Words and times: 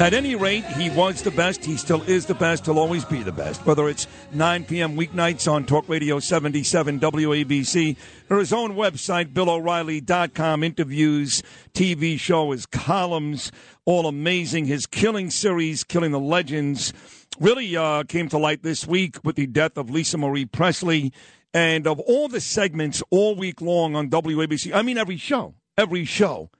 At 0.00 0.14
any 0.14 0.36
rate, 0.36 0.64
he 0.64 0.90
was 0.90 1.22
the 1.22 1.32
best. 1.32 1.64
He 1.64 1.76
still 1.76 2.02
is 2.02 2.24
the 2.24 2.34
best. 2.34 2.66
He'll 2.66 2.78
always 2.78 3.04
be 3.04 3.24
the 3.24 3.32
best. 3.32 3.66
Whether 3.66 3.88
it's 3.88 4.06
9 4.32 4.64
p.m. 4.66 4.96
weeknights 4.96 5.50
on 5.50 5.64
Talk 5.66 5.88
Radio 5.88 6.20
77 6.20 7.00
WABC 7.00 7.96
or 8.30 8.38
his 8.38 8.52
own 8.52 8.76
website, 8.76 9.32
BillO'Reilly.com, 9.34 10.62
interviews, 10.62 11.42
TV 11.74 12.16
show, 12.16 12.52
his 12.52 12.64
columns, 12.64 13.50
all 13.86 14.06
amazing. 14.06 14.66
His 14.66 14.86
killing 14.86 15.30
series, 15.30 15.82
Killing 15.82 16.12
the 16.12 16.20
Legends, 16.20 16.92
really 17.40 17.76
uh, 17.76 18.04
came 18.04 18.28
to 18.28 18.38
light 18.38 18.62
this 18.62 18.86
week 18.86 19.16
with 19.24 19.34
the 19.34 19.48
death 19.48 19.76
of 19.76 19.90
Lisa 19.90 20.16
Marie 20.16 20.46
Presley. 20.46 21.12
And 21.52 21.88
of 21.88 21.98
all 21.98 22.28
the 22.28 22.40
segments 22.40 23.02
all 23.10 23.34
week 23.34 23.60
long 23.60 23.96
on 23.96 24.10
WABC, 24.10 24.72
I 24.72 24.82
mean, 24.82 24.96
every 24.96 25.16
show, 25.16 25.54
every 25.76 26.04
show, 26.04 26.50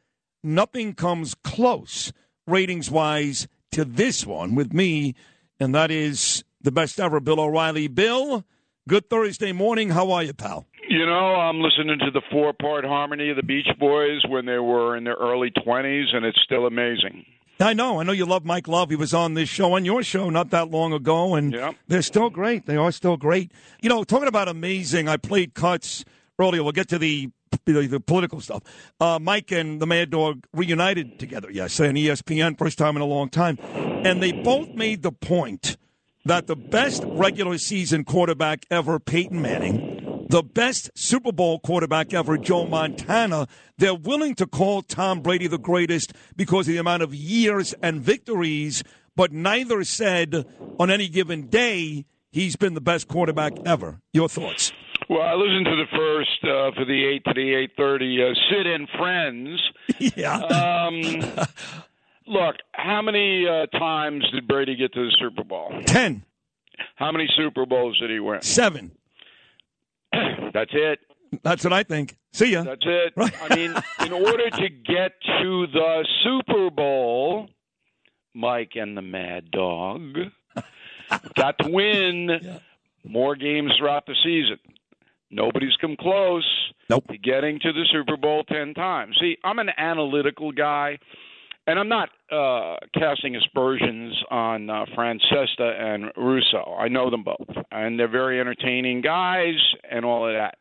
nothing 0.43 0.93
comes 0.93 1.37
close 1.45 2.13
ratings 2.49 2.91
wise 2.91 3.47
to 3.73 3.85
this 3.85 4.27
one 4.27 4.55
with 4.55 4.73
me, 4.73 5.15
and 5.61 5.75
that 5.75 5.91
is 5.91 6.45
the 6.61 6.73
best 6.73 6.99
ever, 6.99 7.21
Bill 7.21 7.41
O'Reilly. 7.41 7.89
Bill, 7.89 8.45
good 8.89 9.09
Thursday 9.11 9.53
morning. 9.53 9.91
How 9.91 10.11
are 10.11 10.23
you, 10.23 10.33
pal? 10.33 10.67
You 10.89 11.05
know, 11.05 11.13
I'm 11.37 11.61
listening 11.61 11.99
to 11.99 12.11
the 12.11 12.23
four 12.33 12.53
part 12.55 12.85
harmony 12.85 13.29
of 13.31 13.37
the 13.37 13.43
Beach 13.43 13.69
Boys 13.79 14.23
when 14.29 14.47
they 14.47 14.59
were 14.59 14.97
in 14.97 15.05
their 15.05 15.17
early 15.21 15.51
20s, 15.51 16.15
and 16.15 16.25
it's 16.25 16.41
still 16.43 16.67
amazing. 16.67 17.25
I 17.61 17.75
know. 17.75 18.01
I 18.01 18.05
know 18.05 18.13
you 18.13 18.25
love 18.25 18.45
Mike 18.45 18.69
Love. 18.69 18.89
He 18.91 18.97
was 18.97 19.13
on 19.13 19.35
this 19.35 19.49
show, 19.49 19.75
on 19.75 19.85
your 19.85 20.03
show, 20.03 20.31
not 20.31 20.51
that 20.51 20.71
long 20.71 20.93
ago, 20.93 21.35
and 21.35 21.53
Yep. 21.53 21.75
they're 21.89 22.03
still 22.03 22.31
great. 22.31 22.67
They 22.67 22.77
are 22.77 22.93
still 22.93 23.17
great. 23.17 23.53
You 23.83 23.89
know, 23.89 24.05
talking 24.05 24.29
about 24.29 24.49
amazing, 24.49 25.09
I 25.09 25.17
played 25.19 25.55
cuts 25.55 26.05
earlier. 26.39 26.63
We'll 26.63 26.73
get 26.73 26.89
to 26.91 26.99
the 26.99 27.31
the, 27.73 28.01
political 28.01 28.41
stuff. 28.41 28.63
Uh, 29.01 29.19
Mike 29.21 29.53
and 29.53 29.81
the 29.81 29.87
Mad 29.87 30.11
Dog 30.11 30.47
reunited 30.53 31.19
together 31.19 31.51
yesterday 31.51 31.89
on 32.11 32.17
ESPN, 32.17 32.59
first 32.59 32.79
time 32.79 32.97
in 32.97 33.03
a 33.03 33.07
long 33.07 33.29
time, 33.29 33.59
and 33.65 34.23
they 34.23 34.33
both 34.33 34.69
made 34.75 35.03
the 35.03 35.13
point 35.13 35.77
that 36.25 36.47
the 36.47 36.57
best 36.57 37.03
regular 37.07 37.59
season 37.59 38.05
quarterback 38.05 38.67
ever, 38.71 38.99
Peyton 38.99 39.41
Manning, 39.41 40.27
the 40.29 40.43
best 40.43 40.91
Super 40.95 41.33
Bowl 41.33 41.59
quarterback 41.59 42.13
ever, 42.13 42.37
Joe 42.37 42.67
Montana, 42.67 43.49
they're 43.79 43.95
willing 43.95 44.35
to 44.35 44.47
call 44.47 44.83
Tom 44.83 45.21
Brady 45.21 45.47
the 45.47 45.59
greatest 45.59 46.13
because 46.37 46.69
of 46.69 46.75
the 46.75 46.79
amount 46.79 47.03
of 47.03 47.15
years 47.15 47.75
and 47.83 48.01
victories, 48.01 48.83
but 49.17 49.33
neither 49.33 49.83
said 49.85 50.45
on 50.79 50.91
any 50.91 51.09
given 51.09 51.47
day 51.47 52.05
he's 52.31 52.57
been 52.57 52.75
the 52.75 52.81
best 52.81 53.09
quarterback 53.09 53.55
ever. 53.65 54.01
Your 54.13 54.29
thoughts? 54.29 54.73
Well, 55.09 55.23
I 55.23 55.35
listened 55.35 55.65
to 55.65 55.77
the 55.77 55.97
first 55.97 56.45
uh, 56.45 56.71
for 56.77 56.85
the 56.85 57.07
8 57.07 57.25
to 57.25 57.35
the 57.35 57.69
8.30 57.79 58.31
uh, 58.31 58.35
sit-in 58.51 58.87
friends. 58.99 59.61
yeah. 60.17 60.37
Um, 60.37 61.01
look, 62.27 62.57
how 62.73 63.01
many 63.01 63.47
uh, 63.49 63.67
times 63.79 64.25
did 64.33 64.47
Brady 64.47 64.77
get 64.77 64.93
to 64.93 65.07
the 65.07 65.17
Super 65.19 65.45
Bowl? 65.45 65.73
Ten. 65.87 66.25
How 66.97 67.11
many 67.11 67.29
Super 67.37 67.65
Bowls 67.65 67.99
did 67.99 68.11
he 68.11 68.21
win? 68.21 68.43
Seven. 68.43 68.93
That's 70.13 70.71
it. 70.75 71.01
That's 71.43 71.65
what 71.65 71.73
I 71.73 71.83
think. 71.83 72.17
See 72.33 72.53
ya. 72.53 72.63
That's 72.63 72.85
it. 72.85 73.13
Right. 73.17 73.33
I 73.51 73.55
mean, 73.55 73.75
in 74.05 74.13
order 74.13 74.51
to 74.51 74.69
get 74.69 75.13
to 75.41 75.67
the 75.73 76.07
Super 76.23 76.71
Bowl, 76.71 77.49
Mike 78.35 78.73
and 78.75 78.97
the 78.97 79.03
Mad 79.03 79.51
Dog 79.51 80.17
got 81.35 81.59
to 81.59 81.71
win 81.71 82.61
more 83.05 83.37
games 83.37 83.73
throughout 83.79 84.07
the 84.07 84.15
season. 84.23 84.59
Nobody's 85.31 85.77
come 85.81 85.97
close 85.99 86.47
Nope. 86.89 87.07
to 87.09 87.19
getting 87.19 87.59
to 87.61 87.73
the 87.73 87.85
Super 87.93 88.17
Bowl 88.17 88.45
10 88.45 88.75
times. 88.75 89.17
See, 89.21 89.37
I'm 89.45 89.59
an 89.59 89.71
analytical 89.77 90.53
guy, 90.53 90.99
and 91.67 91.79
I'm 91.79 91.89
not 91.89 92.09
uh, 92.33 92.77
casting 92.95 93.37
aspersions 93.37 94.17
on 94.31 94.71
uh, 94.71 94.87
Francesa 94.97 95.79
and 95.79 96.07
Russo. 96.17 96.75
I 96.79 96.89
know 96.89 97.11
them 97.11 97.25
both, 97.25 97.49
and 97.71 97.99
they're 97.99 98.09
very 98.09 98.41
entertaining 98.41 99.03
guys 99.03 99.57
and 99.91 100.05
all 100.05 100.27
of 100.27 100.35
that. 100.35 100.57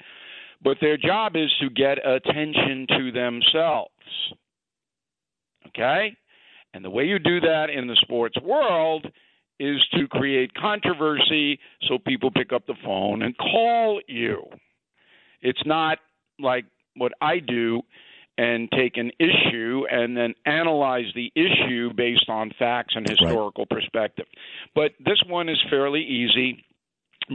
But 0.62 0.78
their 0.82 0.98
job 0.98 1.36
is 1.36 1.50
to 1.62 1.70
get 1.70 2.00
attention 2.06 2.88
to 2.90 3.12
themselves. 3.12 3.92
Okay? 5.68 6.16
And 6.74 6.84
the 6.84 6.90
way 6.90 7.06
you 7.06 7.20
do 7.20 7.40
that 7.40 7.70
in 7.70 7.88
the 7.88 7.98
sports 8.02 8.36
world 8.42 9.06
is 9.60 9.78
to 9.94 10.08
create 10.08 10.54
controversy 10.54 11.60
so 11.88 11.98
people 11.98 12.32
pick 12.32 12.54
up 12.54 12.66
the 12.68 12.76
phone 12.84 13.22
and 13.22 13.38
call 13.38 14.02
you. 14.08 14.44
It's 15.42 15.66
not 15.66 16.00
like 16.40 16.66
what 16.96 17.14
I 17.22 17.40
do 17.40 17.82
and 18.38 18.70
take 18.72 18.98
an 18.98 19.12
issue 19.20 19.84
and 19.90 20.16
then 20.16 20.36
analyze 20.46 21.06
the 21.16 21.32
issue 21.36 21.92
based 21.94 22.30
on 22.30 22.52
facts 22.60 22.94
and 22.96 23.08
historical 23.10 23.66
perspective. 23.66 24.26
But 24.76 24.92
this 25.04 25.22
one 25.28 25.50
is 25.50 25.58
fairly 25.70 26.02
easy. 26.02 26.64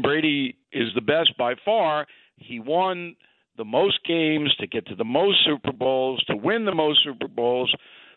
Brady 0.01 0.57
is 0.73 0.89
the 0.95 1.01
best 1.01 1.37
by 1.37 1.55
far. 1.65 2.07
He 2.37 2.61
won 2.61 3.17
the 3.57 3.65
most 3.65 3.99
games 4.07 4.55
to 4.61 4.67
get 4.67 4.87
to 4.87 4.95
the 4.95 5.05
most 5.05 5.45
Super 5.45 5.73
Bowls, 5.73 6.23
to 6.29 6.37
win 6.37 6.65
the 6.65 6.75
most 6.75 7.01
Super 7.05 7.29
Bowls. 7.29 7.75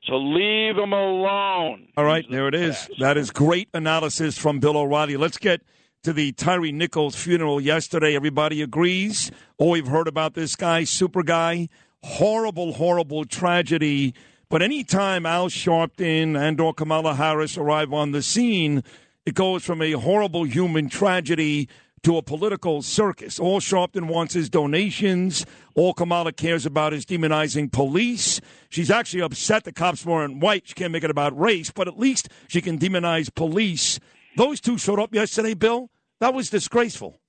So 0.07 0.17
leave 0.17 0.77
him 0.77 0.93
alone. 0.93 1.87
All 1.97 2.05
right, 2.05 2.25
there 2.29 2.47
it 2.47 2.53
is. 2.53 2.89
That 2.99 3.17
is 3.17 3.31
great 3.31 3.69
analysis 3.73 4.37
from 4.37 4.59
Bill 4.59 4.77
O'Reilly. 4.77 5.17
Let's 5.17 5.39
get 5.39 5.61
to 6.03 6.13
the 6.13 6.31
Tyre 6.33 6.71
Nichols 6.71 7.15
funeral 7.15 7.59
yesterday. 7.59 8.15
Everybody 8.15 8.61
agrees. 8.61 9.31
Oh, 9.59 9.71
we've 9.71 9.87
heard 9.87 10.07
about 10.07 10.35
this 10.35 10.55
guy, 10.55 10.83
super 10.83 11.23
guy. 11.23 11.69
Horrible, 12.03 12.73
horrible 12.73 13.25
tragedy. 13.25 14.13
But 14.47 14.61
anytime 14.61 15.25
Al 15.25 15.47
Sharpton 15.47 16.39
and 16.39 16.61
or 16.61 16.73
Kamala 16.75 17.15
Harris 17.15 17.57
arrive 17.57 17.91
on 17.91 18.11
the 18.11 18.21
scene, 18.21 18.83
it 19.25 19.33
goes 19.33 19.65
from 19.65 19.81
a 19.81 19.93
horrible 19.93 20.43
human 20.43 20.87
tragedy 20.87 21.67
to 22.05 22.17
a 22.17 22.21
political 22.21 22.83
circus. 22.83 23.39
All 23.39 23.59
Sharpton 23.59 24.05
wants 24.07 24.35
is 24.35 24.47
donations. 24.47 25.43
All 25.73 25.91
Kamala 25.91 26.33
cares 26.33 26.63
about 26.63 26.93
is 26.93 27.03
demonizing 27.03 27.71
police. 27.71 28.39
She's 28.69 28.91
actually 28.91 29.21
upset 29.21 29.63
the 29.63 29.73
cops 29.73 30.05
weren't 30.05 30.39
white. 30.39 30.67
She 30.67 30.75
can't 30.75 30.91
make 30.91 31.03
it 31.03 31.09
about 31.09 31.37
race, 31.37 31.71
but 31.71 31.87
at 31.87 31.97
least 31.97 32.29
she 32.47 32.61
can 32.61 32.77
demonize 32.77 33.33
police. 33.33 33.99
Those 34.37 34.61
two 34.61 34.77
showed 34.77 34.99
up 34.99 35.15
yesterday, 35.15 35.55
Bill. 35.55 35.89
That 36.19 36.35
was 36.35 36.51
disgraceful. 36.51 37.19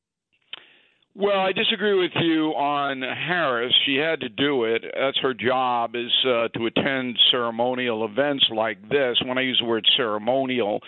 Well, 1.14 1.41
I 1.41 1.53
disagree 1.53 1.98
with 1.98 2.12
you 2.14 2.48
on 2.50 3.00
Harris. 3.00 3.72
She 3.87 3.97
had 3.97 4.20
to 4.20 4.28
do 4.28 4.64
it. 4.64 4.84
That's 4.94 5.19
her 5.22 5.32
job 5.32 5.97
is 5.97 6.12
uh, 6.26 6.48
to 6.48 6.66
attend 6.66 7.19
ceremonial 7.31 8.04
events 8.04 8.44
like 8.54 8.87
this. 8.91 9.16
When 9.25 9.38
I 9.38 9.41
use 9.41 9.58
the 9.58 9.66
word 9.66 9.87
ceremonial, 9.97 10.82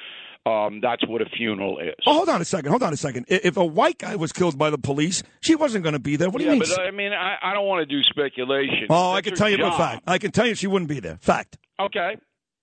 um, 0.47 0.81
that's 0.81 1.06
what 1.06 1.21
a 1.21 1.26
funeral 1.26 1.78
is. 1.78 1.94
Oh, 2.06 2.15
hold 2.15 2.28
on 2.28 2.41
a 2.41 2.44
second. 2.44 2.71
Hold 2.71 2.82
on 2.82 2.93
a 2.93 2.97
second. 2.97 3.26
If 3.28 3.56
a 3.56 3.65
white 3.65 3.99
guy 3.99 4.16
was 4.16 4.32
killed 4.32 4.56
by 4.56 4.71
the 4.71 4.78
police, 4.78 5.22
she 5.41 5.54
wasn't 5.54 5.84
going 5.84 5.93
to 5.93 5.99
be 5.99 6.16
there. 6.16 6.31
What 6.31 6.38
do 6.38 6.44
yeah, 6.44 6.54
you 6.54 6.60
mean? 6.60 6.69
but 6.69 6.81
I 6.81 6.91
mean, 6.91 7.12
I, 7.12 7.37
I 7.43 7.54
don't 7.54 7.66
want 7.66 7.87
to 7.87 7.94
do 7.94 8.03
speculation. 8.04 8.87
oh, 8.91 9.12
I 9.12 9.21
can 9.21 9.34
tell 9.34 9.50
you 9.50 9.62
a 9.65 9.76
fact. 9.76 10.04
I 10.06 10.19
can 10.19 10.31
tell 10.31 10.47
you 10.47 10.54
she 10.54 10.66
wouldn't 10.66 10.88
be 10.88 11.00
there. 11.00 11.19
Fact. 11.21 11.59
Okay. 11.81 12.16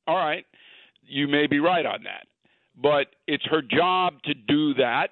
All 0.07 0.15
right. 0.15 0.45
You 1.03 1.27
may 1.27 1.47
be 1.47 1.59
right 1.59 1.85
on 1.85 2.03
that. 2.03 2.27
But 2.75 3.07
it's 3.27 3.45
her 3.49 3.61
job 3.61 4.15
to 4.23 4.33
do 4.33 4.73
that. 4.75 5.09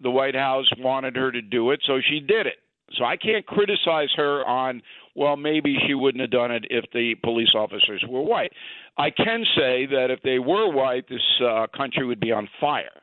The 0.00 0.10
White 0.10 0.34
House 0.36 0.66
wanted 0.78 1.16
her 1.16 1.32
to 1.32 1.42
do 1.42 1.72
it, 1.72 1.80
so 1.86 2.00
she 2.08 2.20
did 2.20 2.46
it. 2.46 2.56
So 2.96 3.04
I 3.04 3.16
can't 3.16 3.46
criticize 3.46 4.08
her 4.16 4.44
on, 4.46 4.82
well, 5.14 5.36
maybe 5.36 5.76
she 5.86 5.94
wouldn't 5.94 6.20
have 6.20 6.30
done 6.30 6.50
it 6.50 6.64
if 6.70 6.84
the 6.92 7.14
police 7.22 7.54
officers 7.54 8.04
were 8.08 8.22
white. 8.22 8.52
I 9.00 9.10
can 9.10 9.44
say 9.56 9.86
that 9.86 10.08
if 10.10 10.20
they 10.22 10.38
were 10.38 10.70
white, 10.70 11.08
this 11.08 11.22
uh, 11.42 11.66
country 11.74 12.04
would 12.04 12.20
be 12.20 12.32
on 12.32 12.48
fire. 12.60 13.00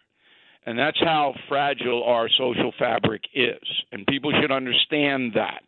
And 0.63 0.77
that's 0.77 0.99
how 0.99 1.33
fragile 1.49 2.03
our 2.03 2.29
social 2.29 2.71
fabric 2.77 3.23
is. 3.33 3.63
And 3.91 4.05
people 4.05 4.31
should 4.39 4.51
understand 4.51 5.33
that, 5.33 5.63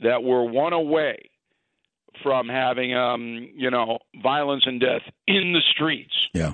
that 0.00 0.22
we're 0.22 0.44
one 0.44 0.74
away 0.74 1.30
from 2.22 2.48
having, 2.48 2.94
um, 2.94 3.48
you 3.54 3.70
know, 3.70 3.98
violence 4.22 4.64
and 4.66 4.78
death 4.78 5.02
in 5.26 5.54
the 5.54 5.62
streets. 5.70 6.14
Yeah. 6.34 6.52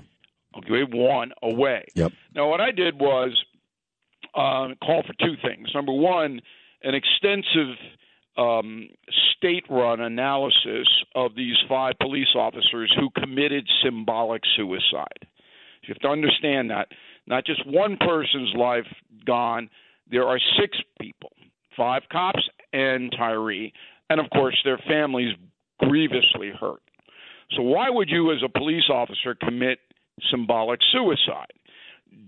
Okay, 0.56 0.84
one 0.92 1.32
away. 1.42 1.86
Yep. 1.96 2.12
Now, 2.36 2.50
what 2.50 2.60
I 2.60 2.70
did 2.70 3.00
was 3.00 3.30
uh, 4.34 4.68
call 4.84 5.02
for 5.04 5.14
two 5.18 5.34
things. 5.42 5.70
Number 5.74 5.92
one, 5.92 6.40
an 6.84 6.94
extensive 6.94 7.76
um, 8.36 8.90
state-run 9.42 10.00
analysis 10.00 10.88
of 11.16 11.34
these 11.34 11.56
five 11.68 11.94
police 12.00 12.34
officers 12.36 12.94
who 12.98 13.10
committed 13.20 13.68
symbolic 13.82 14.42
suicide. 14.56 15.26
You 15.82 15.88
have 15.88 15.98
to 15.98 16.08
understand 16.08 16.70
that 16.70 16.86
not 17.26 17.44
just 17.44 17.66
one 17.66 17.96
person's 17.96 18.54
life 18.54 18.86
gone. 19.26 19.68
There 20.10 20.26
are 20.26 20.38
six 20.60 20.78
people, 21.00 21.32
five 21.76 22.02
cops 22.12 22.48
and 22.72 23.12
Tyre, 23.16 23.70
and 24.10 24.20
of 24.20 24.30
course 24.30 24.56
their 24.64 24.78
families 24.86 25.34
grievously 25.80 26.52
hurt. 26.58 26.82
So 27.56 27.62
why 27.62 27.90
would 27.90 28.08
you, 28.08 28.30
as 28.30 28.38
a 28.44 28.48
police 28.48 28.88
officer, 28.88 29.34
commit 29.34 29.80
symbolic 30.30 30.80
suicide? 30.92 31.52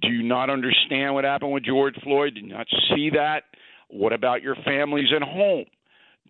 Do 0.03 0.09
you 0.09 0.23
not 0.23 0.51
understand 0.51 1.15
what 1.15 1.25
happened 1.25 1.53
with 1.53 1.65
George 1.65 1.95
Floyd? 2.03 2.35
Do 2.35 2.41
you 2.41 2.49
not 2.49 2.67
see 2.95 3.11
that? 3.11 3.45
What 3.89 4.13
about 4.13 4.43
your 4.43 4.57
families 4.65 5.09
at 5.15 5.23
home? 5.23 5.67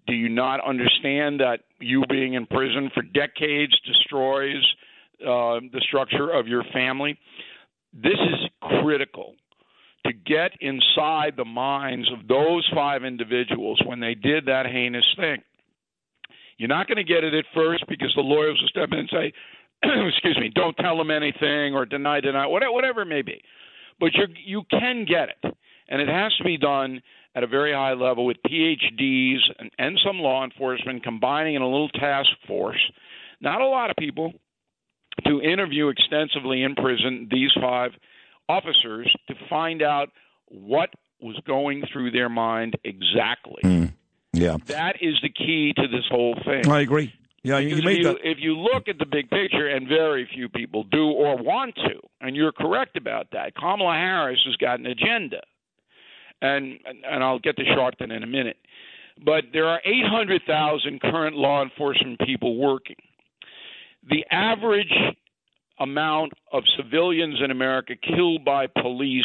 Do 0.06 0.14
you 0.14 0.28
not 0.28 0.66
understand 0.66 1.40
that 1.40 1.60
you 1.80 2.04
being 2.08 2.34
in 2.34 2.46
prison 2.46 2.90
for 2.94 3.02
decades 3.02 3.78
destroys 3.86 4.62
uh, 5.22 5.60
the 5.72 5.80
structure 5.86 6.30
of 6.30 6.48
your 6.48 6.64
family. 6.72 7.18
This 7.92 8.12
is 8.12 8.50
critical 8.82 9.34
to 10.04 10.12
get 10.12 10.52
inside 10.60 11.34
the 11.36 11.44
minds 11.44 12.10
of 12.12 12.26
those 12.28 12.68
five 12.74 13.04
individuals 13.04 13.80
when 13.86 14.00
they 14.00 14.14
did 14.14 14.46
that 14.46 14.66
heinous 14.66 15.06
thing. 15.16 15.38
You're 16.58 16.68
not 16.68 16.88
going 16.88 16.98
to 16.98 17.04
get 17.04 17.24
it 17.24 17.32
at 17.32 17.44
first 17.54 17.84
because 17.88 18.12
the 18.14 18.22
lawyers 18.22 18.58
will 18.60 18.68
step 18.68 18.90
in 18.92 18.98
and 18.98 19.10
say, 19.10 19.32
excuse 20.08 20.38
me, 20.38 20.50
don't 20.54 20.76
tell 20.76 20.98
them 20.98 21.10
anything 21.10 21.74
or 21.74 21.86
deny, 21.86 22.20
deny, 22.20 22.46
whatever, 22.46 22.72
whatever 22.72 23.02
it 23.02 23.06
may 23.06 23.22
be. 23.22 23.40
But 24.00 24.14
you 24.14 24.26
you 24.44 24.62
can 24.70 25.06
get 25.08 25.28
it, 25.28 25.56
and 25.88 26.00
it 26.00 26.08
has 26.08 26.34
to 26.36 26.44
be 26.44 26.56
done 26.56 27.02
at 27.34 27.42
a 27.42 27.46
very 27.46 27.72
high 27.72 27.94
level 27.94 28.24
with 28.24 28.36
PhDs 28.46 29.38
and, 29.58 29.70
and 29.78 30.00
some 30.04 30.18
law 30.18 30.44
enforcement 30.44 31.02
combining 31.02 31.54
in 31.54 31.62
a 31.62 31.68
little 31.68 31.88
task 31.88 32.30
force. 32.46 32.80
Not 33.40 33.60
a 33.60 33.66
lot 33.66 33.90
of 33.90 33.96
people 33.96 34.32
to 35.26 35.40
interview 35.40 35.88
extensively 35.88 36.62
in 36.62 36.74
prison 36.74 37.28
these 37.30 37.50
five 37.60 37.92
officers 38.48 39.12
to 39.28 39.34
find 39.48 39.82
out 39.82 40.10
what 40.48 40.90
was 41.20 41.38
going 41.46 41.82
through 41.92 42.10
their 42.10 42.28
mind 42.28 42.76
exactly. 42.84 43.62
Mm, 43.64 43.92
yeah, 44.32 44.56
that 44.66 44.96
is 45.00 45.14
the 45.22 45.30
key 45.30 45.72
to 45.76 45.88
this 45.88 46.04
whole 46.10 46.36
thing. 46.44 46.68
I 46.70 46.80
agree. 46.80 47.12
Yeah, 47.42 47.58
you 47.58 47.76
if, 47.76 47.84
you, 47.84 48.18
if 48.24 48.38
you 48.40 48.56
look 48.56 48.88
at 48.88 48.98
the 48.98 49.04
big 49.04 49.28
picture, 49.28 49.68
and 49.68 49.86
very 49.86 50.26
few 50.34 50.48
people 50.48 50.82
do 50.84 51.04
or 51.10 51.36
want 51.36 51.74
to, 51.76 52.00
and 52.22 52.34
you're 52.34 52.52
correct 52.52 52.96
about 52.96 53.28
that, 53.32 53.54
Kamala 53.54 53.92
Harris 53.92 54.40
has 54.46 54.56
got 54.56 54.78
an 54.78 54.86
agenda, 54.86 55.42
and 56.44 56.78
and 57.04 57.24
I'll 57.24 57.38
get 57.38 57.56
to 57.56 57.64
Sharpton 57.64 58.14
in 58.14 58.22
a 58.22 58.26
minute. 58.26 58.56
But 59.24 59.44
there 59.52 59.66
are 59.66 59.80
800,000 59.84 61.00
current 61.00 61.36
law 61.36 61.62
enforcement 61.62 62.18
people 62.20 62.56
working. 62.56 62.96
The 64.08 64.24
average 64.30 64.92
amount 65.78 66.32
of 66.52 66.64
civilians 66.76 67.40
in 67.42 67.50
America 67.50 67.94
killed 67.96 68.44
by 68.44 68.66
police 68.66 69.24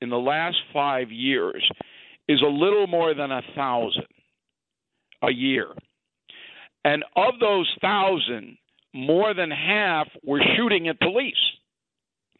in 0.00 0.10
the 0.10 0.18
last 0.18 0.56
five 0.72 1.10
years 1.10 1.68
is 2.28 2.42
a 2.42 2.50
little 2.50 2.86
more 2.86 3.14
than 3.14 3.30
a 3.30 3.42
thousand 3.54 4.06
a 5.22 5.30
year. 5.30 5.68
And 6.84 7.04
of 7.14 7.34
those 7.40 7.70
thousand, 7.80 8.56
more 8.94 9.34
than 9.34 9.50
half 9.50 10.08
were 10.24 10.42
shooting 10.56 10.88
at 10.88 10.98
police, 10.98 11.34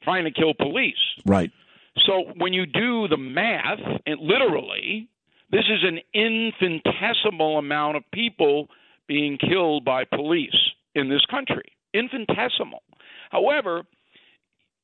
trying 0.03 0.25
to 0.25 0.31
kill 0.31 0.55
police. 0.55 0.95
Right. 1.27 1.51
So 1.99 2.33
when 2.37 2.53
you 2.53 2.67
do 2.67 3.09
the 3.09 3.17
math, 3.17 3.81
it 4.07 4.19
literally, 4.19 5.09
this 5.51 5.65
is 5.69 5.83
an 5.83 6.01
infinitesimal 6.15 7.59
amount 7.59 7.97
of 7.97 8.05
people 8.13 8.69
being 9.09 9.39
killed 9.39 9.85
by 9.85 10.05
police 10.05 10.57
in 10.95 11.09
this 11.09 11.25
country. 11.31 11.73
Infinitesimal. 11.93 12.83
However, 13.31 13.83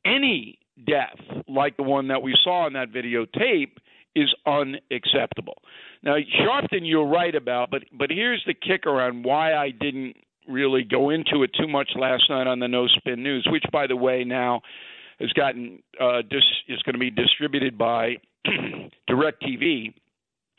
any 0.05 0.59
death 0.87 1.19
like 1.49 1.77
the 1.77 1.83
one 1.83 2.09
that 2.09 2.23
we 2.23 2.37
saw 2.43 2.67
in 2.67 2.73
that 2.75 2.93
videotape 2.93 3.73
is 4.15 4.35
unacceptable. 4.47 5.59
Now, 6.03 6.17
Sharpton, 6.41 6.81
you're 6.83 7.07
right 7.07 7.35
about, 7.35 7.71
but 7.71 7.83
but 7.93 8.11
here's 8.11 8.43
the 8.47 8.55
kicker 8.55 9.01
on 9.01 9.23
why 9.23 9.55
I 9.55 9.71
didn't 9.71 10.17
really 10.49 10.85
go 10.85 11.11
into 11.11 11.43
it 11.43 11.51
too 11.59 11.69
much 11.69 11.91
last 11.97 12.25
night 12.31 12.47
on 12.47 12.61
the 12.61 12.69
No 12.69 12.87
Spin 12.87 13.23
News, 13.23 13.47
which, 13.51 13.65
by 13.73 13.87
the 13.87 13.97
way, 13.97 14.25
now 14.25 14.63
has 15.21 15.33
gotten 15.33 15.83
uh, 16.01 16.23
dis- 16.29 16.43
is 16.69 16.83
going 16.83 16.95
to 16.95 16.99
be 16.99 17.11
distributed 17.11 17.77
by 17.79 18.17
DirecTV, 19.09 19.95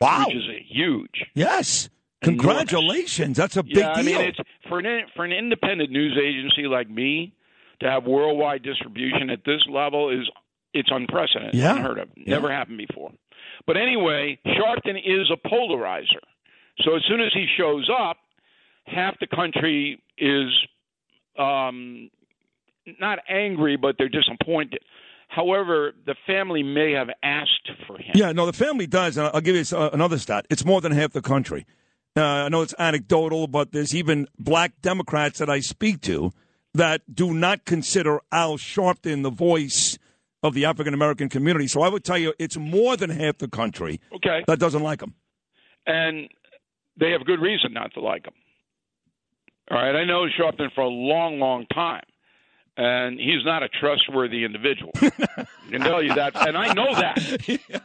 Wow. 0.00 0.24
which 0.26 0.36
is 0.36 0.44
a 0.48 0.62
huge. 0.68 1.24
Yes. 1.34 1.88
Congratulations. 2.22 3.36
That's 3.36 3.56
a 3.56 3.62
big 3.62 3.76
yeah, 3.76 3.92
I 3.92 4.02
deal. 4.02 4.18
mean, 4.18 4.28
it's 4.28 4.38
for 4.68 4.78
an 4.80 5.02
for 5.14 5.24
an 5.24 5.32
independent 5.32 5.90
news 5.90 6.18
agency 6.20 6.66
like 6.66 6.90
me 6.90 7.32
to 7.80 7.88
have 7.88 8.04
worldwide 8.04 8.62
distribution 8.64 9.30
at 9.30 9.44
this 9.44 9.60
level 9.70 10.10
is 10.10 10.28
it's 10.74 10.88
unprecedented, 10.92 11.54
Yeah. 11.54 11.76
unheard 11.76 11.98
of, 11.98 12.08
Yeah. 12.16 12.34
never 12.34 12.50
happened 12.52 12.78
before. 12.78 13.12
But 13.66 13.76
anyway, 13.76 14.38
Sharpton 14.46 14.96
is 14.98 15.30
a 15.32 15.48
polarizer. 15.48 16.22
So 16.80 16.96
as 16.96 17.02
soon 17.08 17.20
as 17.20 17.32
he 17.32 17.46
shows 17.56 17.88
up, 17.88 18.16
half 18.86 19.18
the 19.20 19.26
country 19.28 20.02
is 20.18 20.48
um, 21.38 22.10
not 23.00 23.18
angry, 23.28 23.76
but 23.76 23.96
they're 23.98 24.08
disappointed. 24.08 24.80
However, 25.28 25.92
the 26.06 26.14
family 26.26 26.62
may 26.62 26.92
have 26.92 27.08
asked 27.22 27.70
for 27.86 27.98
him. 27.98 28.12
Yeah, 28.14 28.32
no, 28.32 28.46
the 28.46 28.52
family 28.52 28.86
does. 28.86 29.16
And 29.18 29.30
I'll 29.34 29.40
give 29.42 29.56
you 29.56 29.76
uh, 29.76 29.90
another 29.92 30.18
stat. 30.18 30.46
It's 30.50 30.64
more 30.64 30.80
than 30.80 30.92
half 30.92 31.12
the 31.12 31.20
country. 31.22 31.66
Uh, 32.16 32.22
I 32.24 32.48
know 32.48 32.62
it's 32.62 32.74
anecdotal, 32.78 33.46
but 33.46 33.72
there's 33.72 33.94
even 33.94 34.26
black 34.38 34.72
Democrats 34.80 35.38
that 35.38 35.50
I 35.50 35.60
speak 35.60 36.00
to 36.02 36.32
that 36.74 37.02
do 37.14 37.34
not 37.34 37.64
consider 37.64 38.20
Al 38.32 38.56
Sharpton 38.56 39.22
the 39.22 39.30
voice 39.30 39.98
of 40.42 40.54
the 40.54 40.64
African 40.64 40.94
American 40.94 41.28
community. 41.28 41.66
So 41.66 41.82
I 41.82 41.88
would 41.88 42.04
tell 42.04 42.18
you 42.18 42.32
it's 42.38 42.56
more 42.56 42.96
than 42.96 43.10
half 43.10 43.38
the 43.38 43.48
country 43.48 44.00
Okay. 44.14 44.44
that 44.46 44.58
doesn't 44.58 44.82
like 44.82 45.02
him. 45.02 45.14
and 45.86 46.28
they 46.98 47.10
have 47.12 47.24
good 47.24 47.40
reason 47.40 47.72
not 47.72 47.92
to 47.94 48.00
like 48.00 48.26
him. 48.26 48.32
All 49.70 49.76
right, 49.78 49.94
I 49.94 50.04
know 50.04 50.26
Sharpton 50.26 50.72
for 50.74 50.80
a 50.80 50.88
long, 50.88 51.38
long 51.38 51.66
time, 51.66 52.02
and 52.78 53.18
he's 53.18 53.44
not 53.44 53.64
a 53.64 53.68
trustworthy 53.68 54.44
individual. 54.44 54.92
I 55.02 55.46
can 55.68 55.80
tell 55.80 56.00
you 56.00 56.14
that, 56.14 56.36
and 56.36 56.56
I 56.56 56.72
know 56.72 56.94
that. 56.94 57.82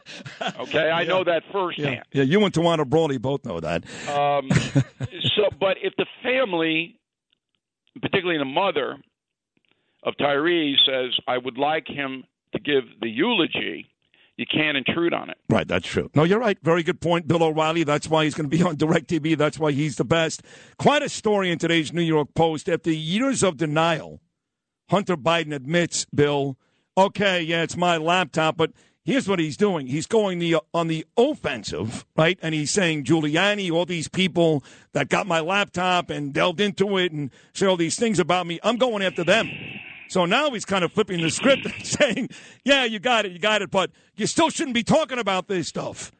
Okay, 0.58 0.90
I 0.90 1.04
know 1.04 1.24
that 1.24 1.42
firsthand. 1.52 2.04
Yeah, 2.12 2.22
you 2.22 2.42
and 2.44 2.52
Tawana 2.52 2.86
Brawley 2.86 3.18
both 3.18 3.44
know 3.44 3.60
that. 3.60 3.84
Um, 4.08 4.50
so, 5.36 5.48
but 5.58 5.76
if 5.82 5.94
the 5.96 6.06
family, 6.22 6.98
particularly 8.00 8.38
the 8.38 8.44
mother 8.44 8.96
of 10.02 10.16
Tyre, 10.18 10.76
says, 10.86 11.16
"I 11.26 11.38
would 11.38 11.56
like 11.58 11.86
him 11.88 12.24
to 12.52 12.60
give 12.60 12.84
the 13.00 13.08
eulogy," 13.08 13.86
you 14.36 14.46
can't 14.46 14.76
intrude 14.76 15.14
on 15.14 15.30
it. 15.30 15.38
Right, 15.48 15.66
that's 15.66 15.86
true. 15.86 16.10
No, 16.14 16.24
you're 16.24 16.40
right. 16.40 16.58
Very 16.62 16.82
good 16.82 17.00
point, 17.00 17.26
Bill 17.26 17.42
O'Reilly. 17.42 17.84
That's 17.84 18.08
why 18.08 18.24
he's 18.24 18.34
going 18.34 18.48
to 18.48 18.56
be 18.56 18.62
on 18.62 18.76
DirecTV. 18.76 19.36
That's 19.36 19.58
why 19.58 19.72
he's 19.72 19.96
the 19.96 20.04
best. 20.04 20.42
Quite 20.78 21.02
a 21.02 21.08
story 21.08 21.50
in 21.50 21.58
today's 21.58 21.92
New 21.92 22.02
York 22.02 22.34
Post. 22.34 22.68
After 22.68 22.90
years 22.90 23.42
of 23.42 23.56
denial, 23.56 24.20
Hunter 24.90 25.16
Biden 25.16 25.54
admits, 25.54 26.06
Bill, 26.14 26.56
okay, 26.96 27.40
yeah, 27.40 27.62
it's 27.62 27.76
my 27.76 27.96
laptop, 27.96 28.56
but 28.56 28.72
here's 29.04 29.28
what 29.28 29.38
he's 29.38 29.56
doing. 29.56 29.86
He's 29.86 30.06
going 30.06 30.38
the 30.38 30.56
on 30.72 30.88
the 30.88 31.06
offensive, 31.16 32.04
right? 32.16 32.38
And 32.42 32.54
he's 32.54 32.70
saying 32.70 33.04
Giuliani, 33.04 33.70
all 33.70 33.86
these 33.86 34.08
people 34.08 34.64
that 34.92 35.08
got 35.08 35.26
my 35.26 35.40
laptop 35.40 36.10
and 36.10 36.32
delved 36.32 36.60
into 36.60 36.98
it 36.98 37.12
and 37.12 37.30
say 37.52 37.66
all 37.66 37.76
these 37.76 37.96
things 37.96 38.18
about 38.18 38.46
me, 38.46 38.58
I'm 38.62 38.76
going 38.76 39.02
after 39.02 39.24
them. 39.24 39.50
So 40.08 40.26
now 40.26 40.50
he's 40.50 40.64
kind 40.64 40.84
of 40.84 40.92
flipping 40.92 41.20
the 41.20 41.30
script 41.30 41.64
and 41.74 41.86
saying, 41.86 42.28
yeah, 42.64 42.84
you 42.84 42.98
got 42.98 43.26
it, 43.26 43.32
you 43.32 43.38
got 43.38 43.62
it, 43.62 43.70
but 43.70 43.90
you 44.16 44.26
still 44.26 44.50
shouldn't 44.50 44.74
be 44.74 44.84
talking 44.84 45.18
about 45.18 45.48
this 45.48 45.68
stuff. 45.68 46.12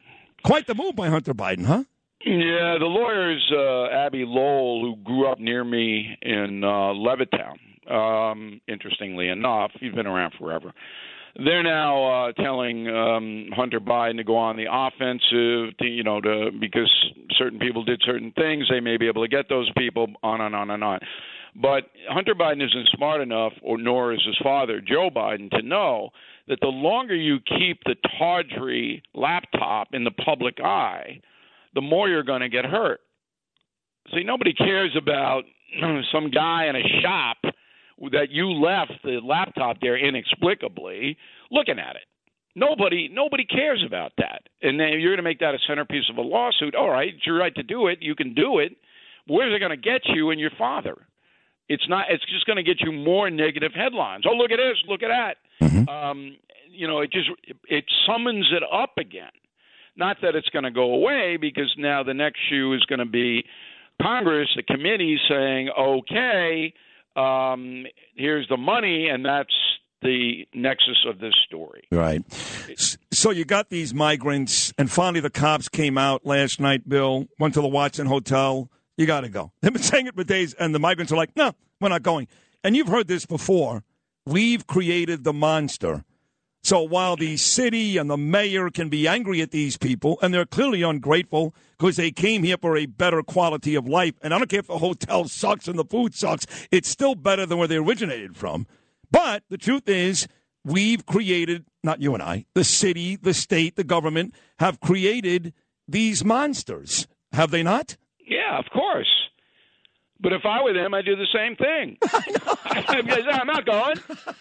Quite 0.43 0.67
the 0.67 0.75
move 0.75 0.95
by 0.95 1.09
Hunter 1.09 1.33
Biden, 1.33 1.65
huh? 1.65 1.83
Yeah, 2.23 2.77
the 2.79 2.85
lawyers, 2.85 3.51
uh, 3.55 3.85
Abbe 3.95 4.25
Lowell, 4.25 4.81
who 4.81 4.95
grew 5.03 5.27
up 5.27 5.39
near 5.39 5.63
me 5.63 6.17
in 6.23 6.63
uh, 6.63 6.67
Levittown, 6.67 7.57
um, 7.89 8.61
interestingly 8.67 9.29
enough, 9.29 9.71
he's 9.79 9.93
been 9.93 10.07
around 10.07 10.33
forever. 10.39 10.73
They're 11.43 11.63
now 11.63 12.29
uh, 12.29 12.31
telling 12.31 12.87
um, 12.87 13.49
Hunter 13.53 13.81
Biden 13.81 14.15
to 14.17 14.23
go 14.23 14.37
on 14.37 14.55
the 14.55 14.67
offensive, 14.71 15.77
to, 15.79 15.85
you 15.85 16.03
know, 16.03 16.21
to 16.21 16.51
because 16.59 16.89
certain 17.37 17.59
people 17.59 17.83
did 17.83 18.01
certain 18.05 18.31
things, 18.37 18.67
they 18.69 18.79
may 18.79 18.95
be 18.95 19.07
able 19.07 19.21
to 19.21 19.27
get 19.27 19.49
those 19.49 19.69
people 19.77 20.07
on 20.23 20.39
and 20.39 20.55
on 20.55 20.71
and 20.71 20.83
on. 20.83 20.99
But 21.61 21.85
Hunter 22.09 22.35
Biden 22.35 22.65
isn't 22.65 22.89
smart 22.95 23.21
enough, 23.21 23.53
or 23.61 23.77
nor 23.77 24.13
is 24.13 24.21
his 24.25 24.37
father, 24.43 24.81
Joe 24.81 25.09
Biden, 25.09 25.49
to 25.51 25.61
know 25.61 26.09
that 26.47 26.59
the 26.61 26.67
longer 26.67 27.15
you 27.15 27.39
keep 27.39 27.81
the 27.85 27.95
tawdry 28.17 29.01
laptop 29.13 29.89
in 29.93 30.03
the 30.03 30.11
public 30.11 30.59
eye, 30.61 31.21
the 31.73 31.81
more 31.81 32.07
you're 32.09 32.23
going 32.23 32.41
to 32.41 32.49
get 32.49 32.65
hurt. 32.65 33.01
See, 34.13 34.23
nobody 34.23 34.53
cares 34.53 34.95
about 34.97 35.43
some 36.11 36.29
guy 36.29 36.67
in 36.67 36.75
a 36.75 37.01
shop 37.01 37.37
that 38.11 38.27
you 38.29 38.51
left 38.51 38.93
the 39.03 39.19
laptop 39.23 39.77
there 39.81 39.97
inexplicably 39.97 41.17
looking 41.51 41.79
at 41.79 41.95
it. 41.95 42.03
Nobody, 42.55 43.09
nobody 43.11 43.45
cares 43.45 43.83
about 43.85 44.13
that. 44.17 44.43
And 44.61 44.79
then 44.79 44.99
you're 44.99 45.11
going 45.11 45.17
to 45.17 45.23
make 45.23 45.39
that 45.39 45.55
a 45.55 45.59
centerpiece 45.67 46.05
of 46.09 46.17
a 46.17 46.21
lawsuit. 46.21 46.73
All 46.73 46.89
right, 46.89 47.13
it's 47.13 47.25
your 47.25 47.37
right 47.37 47.53
to 47.55 47.63
do 47.63 47.87
it. 47.87 47.99
You 48.01 48.15
can 48.15 48.33
do 48.33 48.59
it. 48.59 48.77
Where's 49.27 49.53
it 49.53 49.59
going 49.59 49.71
to 49.71 49.77
get 49.77 50.01
you 50.05 50.29
and 50.29 50.39
your 50.39 50.51
father? 50.57 50.95
It's 51.67 51.87
not. 51.89 52.05
It's 52.09 52.23
just 52.31 52.45
going 52.45 52.57
to 52.57 52.63
get 52.63 52.79
you 52.79 52.91
more 52.91 53.29
negative 53.29 53.71
headlines. 53.73 54.23
Oh, 54.29 54.35
look 54.35 54.51
at 54.51 54.57
this! 54.57 54.77
Look 54.87 55.01
at 55.01 55.09
that! 55.09 55.37
Um, 55.89 56.37
you 56.71 56.87
know, 56.87 56.99
it 56.99 57.11
just 57.11 57.29
it 57.67 57.85
summons 58.05 58.47
it 58.55 58.61
up 58.71 58.97
again. 58.97 59.31
Not 59.97 60.17
that 60.21 60.35
it's 60.35 60.49
going 60.49 60.63
to 60.63 60.71
go 60.71 60.93
away 60.93 61.37
because 61.37 61.73
now 61.77 62.03
the 62.03 62.13
next 62.13 62.39
shoe 62.49 62.73
is 62.73 62.83
going 62.83 62.99
to 62.99 63.05
be 63.05 63.45
Congress, 64.01 64.49
the 64.55 64.63
committee 64.63 65.17
saying, 65.29 65.69
okay, 65.69 66.73
um, 67.15 67.85
here's 68.15 68.47
the 68.49 68.57
money, 68.57 69.07
and 69.09 69.25
that's 69.25 69.53
the 70.01 70.45
nexus 70.53 71.05
of 71.07 71.19
this 71.19 71.33
story. 71.47 71.83
Right. 71.91 72.21
So 73.11 73.31
you 73.31 73.45
got 73.45 73.69
these 73.69 73.93
migrants, 73.93 74.73
and 74.77 74.91
finally 74.91 75.19
the 75.19 75.29
cops 75.29 75.69
came 75.69 75.97
out 75.97 76.25
last 76.25 76.59
night, 76.59 76.87
Bill, 76.87 77.27
went 77.39 77.53
to 77.55 77.61
the 77.61 77.67
Watson 77.67 78.05
Hotel. 78.07 78.69
You 78.97 79.05
got 79.05 79.21
to 79.21 79.29
go. 79.29 79.51
They've 79.61 79.73
been 79.73 79.81
saying 79.81 80.07
it 80.07 80.15
for 80.15 80.23
days, 80.23 80.53
and 80.53 80.75
the 80.75 80.79
migrants 80.79 81.11
are 81.11 81.17
like, 81.17 81.35
no, 81.35 81.53
we're 81.81 81.89
not 81.89 82.03
going. 82.03 82.27
and 82.63 82.75
you've 82.75 82.87
heard 82.87 83.07
this 83.07 83.25
before, 83.25 83.83
we've 84.25 84.67
created 84.67 85.23
the 85.23 85.33
monster. 85.33 86.03
So 86.65 86.81
while 86.81 87.15
the 87.15 87.37
city 87.37 87.95
and 87.95 88.09
the 88.09 88.17
mayor 88.17 88.71
can 88.71 88.89
be 88.89 89.07
angry 89.07 89.39
at 89.43 89.51
these 89.51 89.77
people, 89.77 90.17
and 90.23 90.33
they're 90.33 90.47
clearly 90.47 90.81
ungrateful 90.81 91.53
because 91.77 91.95
they 91.95 92.09
came 92.09 92.41
here 92.41 92.57
for 92.59 92.75
a 92.75 92.87
better 92.87 93.21
quality 93.21 93.75
of 93.75 93.87
life, 93.87 94.15
and 94.23 94.33
I 94.33 94.39
don't 94.39 94.49
care 94.49 94.61
if 94.61 94.65
the 94.65 94.79
hotel 94.79 95.27
sucks 95.27 95.67
and 95.67 95.77
the 95.77 95.85
food 95.85 96.15
sucks, 96.15 96.47
it's 96.71 96.89
still 96.89 97.13
better 97.13 97.45
than 97.45 97.59
where 97.59 97.67
they 97.67 97.75
originated 97.75 98.35
from. 98.35 98.65
But 99.11 99.43
the 99.47 99.59
truth 99.59 99.87
is, 99.87 100.27
we've 100.63 101.05
created, 101.05 101.65
not 101.83 102.01
you 102.01 102.15
and 102.15 102.23
I, 102.23 102.47
the 102.55 102.63
city, 102.63 103.15
the 103.15 103.35
state, 103.35 103.75
the 103.75 103.83
government 103.83 104.33
have 104.57 104.79
created 104.79 105.53
these 105.87 106.25
monsters. 106.25 107.07
Have 107.31 107.51
they 107.51 107.61
not? 107.61 107.95
Yeah, 108.25 108.57
of 108.57 108.65
course. 108.73 109.24
But 110.19 110.33
if 110.33 110.45
I 110.45 110.63
were 110.63 110.73
them, 110.73 110.93
I'd 110.93 111.05
do 111.05 111.15
the 111.15 111.27
same 111.33 111.55
thing. 111.55 111.97
I'm 113.29 113.47
not 113.47 113.65
going. 113.65 113.97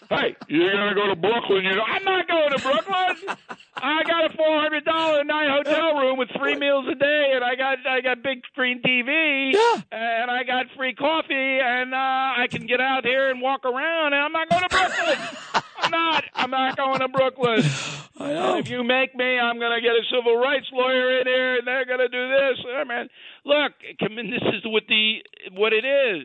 Hey, 0.08 0.36
you're 0.48 0.72
going 0.72 0.88
to 0.88 0.94
go 0.94 1.08
to 1.08 1.16
Brooklyn. 1.16 1.64
You 1.64 1.74
know, 1.74 1.82
I'm 1.82 2.04
not 2.04 2.28
going 2.28 2.50
to 2.52 2.58
Brooklyn. 2.58 3.36
I 3.76 4.02
got 4.04 4.32
a 4.32 4.36
four 4.36 4.60
hundred 4.60 4.84
dollar 4.84 5.24
night 5.24 5.48
hotel 5.50 5.98
room 5.98 6.18
with 6.18 6.28
three 6.38 6.56
meals 6.56 6.86
a 6.90 6.94
day, 6.94 7.32
and 7.34 7.44
I 7.44 7.54
got 7.56 7.78
I 7.86 8.00
got 8.00 8.22
big 8.22 8.42
screen 8.52 8.80
TV, 8.82 9.52
yeah. 9.52 9.82
and 9.90 10.30
I 10.30 10.44
got 10.44 10.66
free 10.76 10.94
coffee, 10.94 11.34
and 11.60 11.92
uh, 11.92 11.96
I 11.96 12.46
can 12.50 12.66
get 12.66 12.80
out 12.80 13.04
here 13.04 13.30
and 13.30 13.40
walk 13.40 13.64
around. 13.64 14.12
And 14.12 14.22
I'm 14.22 14.32
not 14.32 14.48
going 14.48 14.62
to 14.62 14.68
Brooklyn. 14.68 15.62
I'm 15.84 15.90
not. 15.90 16.24
I'm 16.34 16.50
not 16.50 16.76
going 16.76 17.00
to 17.00 17.08
Brooklyn. 17.08 17.62
I 18.18 18.32
know. 18.32 18.56
And 18.56 18.64
if 18.64 18.70
you 18.70 18.84
make 18.84 19.14
me, 19.14 19.38
I'm 19.38 19.58
going 19.58 19.74
to 19.74 19.80
get 19.80 19.92
a 19.92 20.02
civil 20.10 20.36
rights 20.36 20.66
lawyer 20.72 21.20
in 21.20 21.26
here, 21.26 21.58
and 21.58 21.66
they're 21.66 21.84
going 21.84 21.98
to 21.98 22.08
do 22.08 22.28
this. 22.28 22.64
I 22.76 22.84
mean, 22.84 23.08
look, 23.44 23.72
come 24.00 24.18
in, 24.18 24.30
this 24.30 24.42
is 24.54 24.62
what 24.64 24.84
the 24.88 25.18
what 25.52 25.72
it 25.72 25.84
is. 25.84 26.24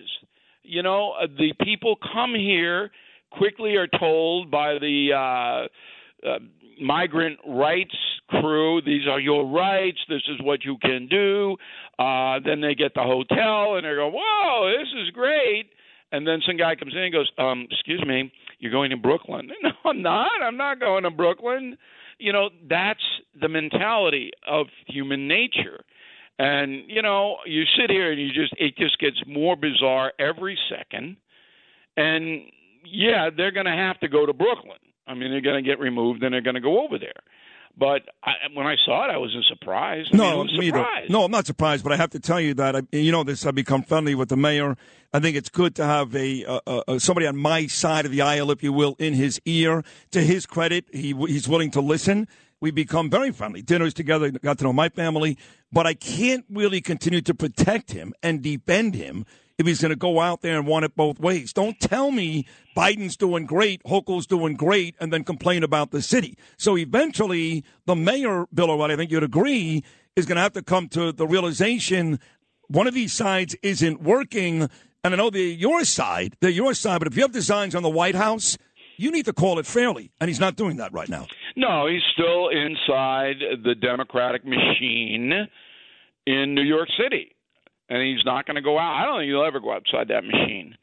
You 0.64 0.84
know, 0.84 1.12
uh, 1.12 1.28
the 1.28 1.54
people 1.64 1.96
come 2.14 2.36
here 2.36 2.92
quickly 3.32 3.76
are 3.76 3.88
told 3.88 4.52
by 4.52 4.76
the 4.80 5.10
uh, 5.14 6.28
uh, 6.28 6.40
migrant 6.82 7.40
rights 7.48 7.96
crew, 8.30 8.82
these 8.82 9.08
are 9.08 9.20
your 9.20 9.46
rights. 9.48 9.98
This 10.08 10.22
is 10.30 10.40
what 10.42 10.64
you 10.64 10.78
can 10.82 11.08
do. 11.08 11.58
Uh, 11.98 12.40
then 12.46 12.62
they 12.62 12.76
get 12.76 12.94
the 12.94 13.02
hotel 13.02 13.76
and 13.76 13.86
they 13.86 13.96
go, 13.96 14.12
whoa, 14.14 14.72
this 14.78 14.88
is 15.02 15.10
great. 15.12 15.70
And 16.12 16.26
then 16.26 16.40
some 16.46 16.58
guy 16.58 16.76
comes 16.76 16.94
in 16.94 17.00
and 17.00 17.14
goes, 17.14 17.32
um, 17.38 17.68
excuse 17.70 18.04
me, 18.06 18.32
you're 18.60 18.72
going 18.72 18.92
to 18.92 18.98
Brooklyn. 18.98 19.50
No, 19.64 19.72
I'm 19.86 20.02
not. 20.02 20.42
I'm 20.44 20.58
not 20.58 20.80
going 20.80 21.04
to 21.04 21.10
Brooklyn. 21.12 21.78
You 22.18 22.34
know, 22.34 22.50
that's 22.70 23.04
the 23.40 23.50
mentality 23.50 24.32
of 24.48 24.68
human 24.88 25.28
nature. 25.28 25.84
And, 26.38 26.84
you 26.88 27.02
know, 27.02 27.38
you 27.46 27.64
sit 27.78 27.90
here 27.90 28.12
and 28.12 28.22
you 28.22 28.28
just, 28.28 28.54
it 28.58 28.78
just 28.78 29.00
gets 29.00 29.18
more 29.26 29.56
bizarre 29.56 30.14
every 30.20 30.58
second. 30.70 31.18
And 31.98 32.44
yeah, 32.86 33.30
they're 33.36 33.52
going 33.52 33.66
to 33.66 33.72
have 33.72 34.00
to 34.00 34.08
go 34.08 34.26
to 34.26 34.34
Brooklyn. 34.34 34.80
I 35.08 35.14
mean, 35.14 35.32
they're 35.32 35.42
going 35.42 35.62
to 35.62 35.68
get 35.68 35.80
removed 35.80 36.24
and 36.24 36.34
they're 36.34 36.42
going 36.42 36.56
to 36.56 36.62
go 36.62 36.86
over 36.86 36.98
there. 36.98 37.12
But 37.80 38.02
I, 38.22 38.34
when 38.54 38.68
I 38.68 38.76
saw 38.86 39.06
it, 39.06 39.14
I 39.14 39.18
wasn't 39.18 39.46
surprised. 39.46 40.10
I 40.14 40.18
no, 40.18 40.44
mean, 40.44 40.60
me 40.60 40.66
surprised. 40.68 41.10
No, 41.10 41.24
I'm 41.24 41.32
not 41.32 41.46
surprised, 41.46 41.84
but 41.84 41.94
I 41.94 41.96
have 41.96 42.10
to 42.10 42.20
tell 42.20 42.42
you 42.42 42.54
that 42.56 42.76
I, 42.76 42.82
you 42.92 43.12
know 43.12 43.24
this. 43.24 43.46
I've 43.46 43.56
become 43.56 43.84
friendly 43.84 44.16
with 44.16 44.28
the 44.28 44.36
mayor. 44.36 44.76
I 45.14 45.20
think 45.20 45.38
it's 45.38 45.50
good 45.50 45.76
to 45.76 45.86
have 45.86 46.14
a, 46.14 46.60
a, 46.88 47.00
somebody 47.00 47.26
on 47.26 47.38
my 47.38 47.68
side 47.68 48.06
of 48.06 48.12
the 48.12 48.22
aisle, 48.22 48.52
if 48.52 48.62
you 48.62 48.74
will, 48.74 48.96
in 49.00 49.14
his 49.14 49.40
ear. 49.46 49.84
To 50.12 50.22
his 50.22 50.46
credit, 50.46 50.86
he 50.92 51.14
he's 51.14 51.48
willing 51.48 51.72
to 51.72 51.82
listen. 51.82 52.28
We 52.62 52.72
become 52.72 53.10
very 53.10 53.32
friendly. 53.32 53.62
Dinners 53.62 53.94
together, 53.94 54.32
got 54.32 54.58
to 54.60 54.66
know 54.66 54.74
my 54.74 54.90
family, 54.90 55.38
but 55.72 55.88
I 55.88 55.94
can't 55.94 56.46
really 56.50 56.82
continue 56.82 57.22
to 57.22 57.34
protect 57.34 57.92
him 57.92 58.14
and 58.22 58.42
defend 58.42 58.96
him 58.96 59.26
if 59.58 59.66
he's 59.66 59.82
going 59.82 59.90
to 59.90 59.96
go 59.96 60.20
out 60.20 60.42
there 60.42 60.58
and 60.58 60.68
want 60.68 60.86
it 60.86 60.96
both 60.96 61.20
ways. 61.20 61.54
Don't 61.54 61.80
tell 61.80 62.12
me 62.12 62.46
Biden's 62.76 63.18
doing 63.18 63.46
great, 63.46 63.84
Hochul's 63.84 64.28
doing 64.28 64.56
great, 64.56 64.96
and 65.00 65.12
then 65.12 65.24
complain 65.24 65.64
about 65.64 65.92
the 65.92 66.02
city. 66.02 66.38
So 66.58 66.78
eventually, 66.78 67.64
the 67.86 67.96
mayor, 67.96 68.46
Bill 68.54 68.72
O'Reilly, 68.72 68.94
I 68.94 68.98
think 68.98 69.12
you'd 69.12 69.24
agree, 69.24 69.84
is 70.16 70.26
going 70.26 70.38
to 70.38 70.42
have 70.42 70.54
to 70.54 70.62
come 70.62 70.88
to 70.90 71.12
the 71.12 71.28
realization 71.28 72.20
one 72.70 72.88
of 72.88 72.94
these 72.94 73.14
sides 73.14 73.56
isn't 73.62 74.02
working. 74.02 74.70
And 75.04 75.14
I 75.14 75.18
know 75.18 75.30
they're 75.30 75.42
your 75.42 75.84
side, 75.84 76.36
they're 76.40 76.50
your 76.50 76.74
side, 76.74 77.00
but 77.00 77.08
if 77.08 77.16
you 77.16 77.24
have 77.24 77.32
designs 77.32 77.76
on 77.76 77.84
the 77.84 77.90
White 77.90 78.16
House, 78.16 78.58
you 78.98 79.12
need 79.12 79.26
to 79.26 79.34
call 79.34 79.60
it 79.60 79.66
fairly. 79.66 80.12
And 80.22 80.30
he's 80.30 80.40
not 80.40 80.56
doing 80.56 80.78
that 80.78 80.94
right 80.94 81.10
now. 81.10 81.26
No, 81.56 81.88
he's 81.88 82.02
still 82.14 82.50
inside 82.50 83.38
the 83.64 83.76
Democratic 83.76 84.46
machine 84.46 85.48
in 86.26 86.54
New 86.54 86.64
York 86.64 86.90
City 87.02 87.36
and 87.90 88.02
he's 88.04 88.24
not 88.26 88.46
going 88.46 88.56
to 88.56 88.62
go 88.62 88.78
out. 88.78 89.02
I 89.02 89.06
don't 89.06 89.20
think 89.20 89.30
he'll 89.30 89.44
ever 89.44 89.60
go 89.60 89.74
outside 89.74 90.08
that 90.10 90.24
machine 90.24 90.78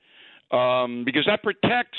um, 0.50 1.04
because 1.04 1.24
that 1.26 1.42
protects 1.42 1.98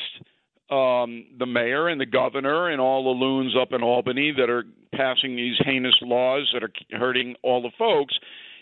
um, 0.69 1.25
the 1.39 1.45
mayor 1.45 1.87
and 1.87 1.99
the 1.99 2.05
governor 2.05 2.69
and 2.69 2.81
all 2.81 3.03
the 3.03 3.25
loons 3.25 3.55
up 3.59 3.71
in 3.71 3.81
Albany 3.81 4.33
that 4.37 4.49
are 4.49 4.65
passing 4.93 5.35
these 5.35 5.55
heinous 5.63 5.95
laws 6.01 6.49
that 6.53 6.63
are 6.63 6.71
hurting 6.91 7.35
all 7.41 7.61
the 7.61 7.71
folks. 7.77 8.15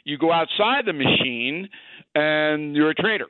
You 0.04 0.20
go 0.20 0.32
outside 0.32 0.86
the 0.86 0.94
machine, 0.94 1.68
and 2.14 2.76
you're 2.76 2.92
a 2.92 2.96
traitor. 2.96 3.28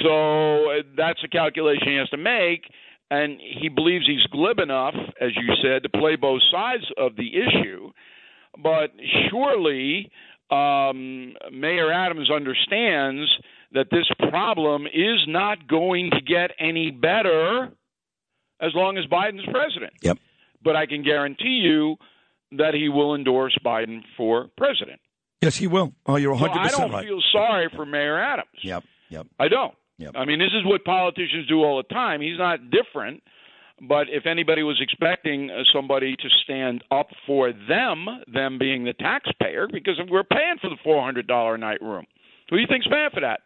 So 0.00 0.70
uh, 0.70 0.82
that's 0.96 1.18
a 1.24 1.28
calculation 1.28 1.88
he 1.88 1.96
has 1.96 2.08
to 2.10 2.16
make, 2.16 2.70
and 3.12 3.38
he 3.60 3.68
believes 3.68 4.06
he's 4.06 4.26
glib 4.30 4.58
enough, 4.58 4.94
as 5.20 5.32
you 5.36 5.54
said, 5.62 5.82
to 5.82 5.88
play 5.90 6.16
both 6.16 6.40
sides 6.50 6.84
of 6.96 7.14
the 7.14 7.28
issue. 7.36 7.90
But 8.56 8.90
surely 9.28 10.10
um, 10.50 11.34
Mayor 11.52 11.92
Adams 11.92 12.30
understands 12.30 13.30
that 13.72 13.88
this 13.90 14.06
problem 14.30 14.86
is 14.86 15.20
not 15.28 15.68
going 15.68 16.10
to 16.12 16.22
get 16.22 16.52
any 16.58 16.90
better 16.90 17.70
as 18.62 18.70
long 18.74 18.96
as 18.96 19.04
Biden's 19.04 19.44
president. 19.50 19.92
Yep. 20.00 20.16
But 20.64 20.76
I 20.76 20.86
can 20.86 21.02
guarantee 21.02 21.60
you 21.62 21.96
that 22.52 22.72
he 22.72 22.88
will 22.88 23.14
endorse 23.14 23.58
Biden 23.62 24.00
for 24.16 24.48
president. 24.56 25.00
Yes, 25.42 25.56
he 25.56 25.66
will. 25.66 25.92
Oh, 26.06 26.16
you're 26.16 26.34
100% 26.34 26.40
so 26.40 26.50
I 26.52 26.68
don't 26.68 26.92
right. 26.92 27.06
feel 27.06 27.20
sorry 27.30 27.68
for 27.76 27.84
Mayor 27.84 28.18
Adams. 28.18 28.48
Yep, 28.62 28.84
yep. 29.10 29.26
I 29.38 29.48
don't. 29.48 29.74
Yep. 29.98 30.12
I 30.14 30.24
mean, 30.24 30.38
this 30.38 30.52
is 30.54 30.64
what 30.64 30.84
politicians 30.84 31.46
do 31.48 31.62
all 31.62 31.76
the 31.76 31.94
time. 31.94 32.20
He's 32.20 32.38
not 32.38 32.58
different. 32.70 33.22
But 33.80 34.06
if 34.10 34.26
anybody 34.26 34.62
was 34.62 34.80
expecting 34.80 35.50
uh, 35.50 35.64
somebody 35.74 36.14
to 36.14 36.28
stand 36.44 36.84
up 36.92 37.08
for 37.26 37.52
them, 37.52 38.06
them 38.32 38.58
being 38.58 38.84
the 38.84 38.92
taxpayer, 38.92 39.66
because 39.66 40.00
we're 40.08 40.22
paying 40.22 40.56
for 40.60 40.70
the 40.70 40.76
four 40.84 41.02
hundred 41.02 41.26
dollar 41.26 41.56
a 41.56 41.58
night 41.58 41.82
room, 41.82 42.06
who 42.48 42.56
do 42.56 42.60
you 42.60 42.68
think's 42.68 42.86
paying 42.86 43.10
for 43.12 43.20
that? 43.20 43.40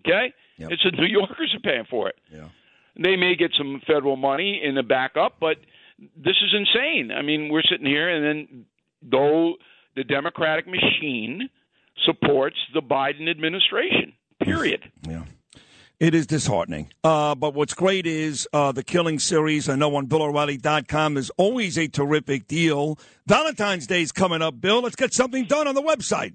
Okay, 0.00 0.32
yep. 0.56 0.70
it's 0.70 0.82
the 0.84 0.92
New 0.92 1.06
Yorkers 1.06 1.54
are 1.54 1.60
paying 1.60 1.84
for 1.90 2.08
it. 2.08 2.16
Yeah. 2.32 2.48
They 2.96 3.16
may 3.16 3.34
get 3.34 3.50
some 3.58 3.82
federal 3.86 4.16
money 4.16 4.60
in 4.62 4.74
the 4.74 4.82
backup, 4.82 5.36
but 5.38 5.58
this 5.98 6.36
is 6.42 6.54
insane. 6.54 7.10
I 7.10 7.22
mean, 7.22 7.50
we're 7.50 7.62
sitting 7.62 7.86
here, 7.86 8.08
and 8.08 8.24
then 8.24 8.64
though 9.02 9.54
the 9.96 10.04
Democratic 10.04 10.66
machine 10.66 11.50
supports 12.06 12.56
the 12.72 12.80
Biden 12.80 13.28
administration. 13.28 14.14
Period. 14.40 14.90
Yeah. 15.06 15.24
It 16.00 16.14
is 16.14 16.26
disheartening. 16.26 16.92
Uh, 17.04 17.34
but 17.34 17.54
what's 17.54 17.72
great 17.72 18.06
is 18.06 18.48
uh, 18.52 18.72
the 18.72 18.82
Killing 18.82 19.18
series. 19.18 19.68
I 19.68 19.76
know 19.76 19.94
on 19.96 20.06
BillO'Reilly.com 20.06 21.16
is 21.16 21.30
always 21.36 21.78
a 21.78 21.86
terrific 21.88 22.46
deal. 22.48 22.98
Valentine's 23.26 23.86
Day 23.86 24.02
is 24.02 24.12
coming 24.12 24.42
up, 24.42 24.60
Bill. 24.60 24.82
Let's 24.82 24.96
get 24.96 25.14
something 25.14 25.44
done 25.46 25.66
on 25.68 25.74
the 25.74 25.82
website. 25.82 26.34